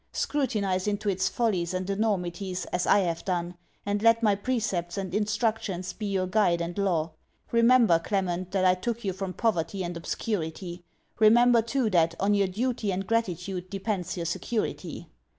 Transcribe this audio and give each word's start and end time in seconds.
Scrutinize 0.13 0.87
into 0.87 1.09
its 1.09 1.29
follies 1.29 1.75
and 1.75 1.87
enormities, 1.87 2.65
as 2.73 2.87
I 2.87 3.01
have 3.01 3.23
done; 3.23 3.53
and 3.85 4.01
let 4.01 4.23
my 4.23 4.33
precepts 4.33 4.97
and 4.97 5.13
instructions 5.13 5.93
be 5.93 6.07
your 6.07 6.25
guide 6.25 6.59
and 6.59 6.75
law. 6.75 7.11
Remember, 7.51 7.99
Clement, 7.99 8.49
that 8.49 8.65
I 8.65 8.73
took 8.73 9.03
you 9.05 9.13
from 9.13 9.33
poverty 9.33 9.83
and 9.83 9.95
obscurity. 9.95 10.83
Remember 11.19 11.61
too 11.61 11.91
that, 11.91 12.15
on 12.19 12.33
your 12.33 12.47
duty 12.47 12.91
and 12.91 13.05
gratitude 13.05 13.69
depends 13.69 14.17
your 14.17 14.25
security. 14.25 15.07